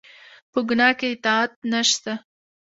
[0.51, 2.13] په ګناه کې اطاعت نشته